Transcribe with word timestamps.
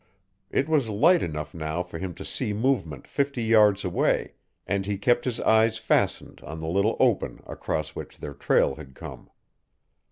It 0.49 0.67
was 0.67 0.89
light 0.89 1.21
enough 1.21 1.53
now 1.53 1.83
for 1.83 1.99
him 1.99 2.15
to 2.15 2.25
see 2.25 2.53
movement 2.53 3.05
fifty 3.07 3.43
yards 3.43 3.85
away, 3.85 4.33
and 4.65 4.87
he 4.87 4.97
kept 4.97 5.25
his 5.25 5.39
eyes 5.41 5.77
fastened 5.77 6.41
on 6.43 6.59
the 6.59 6.67
little 6.67 6.97
open 6.99 7.43
across 7.45 7.89
which 7.89 8.17
their 8.17 8.33
trail 8.33 8.73
had 8.77 8.95
come. 8.95 9.29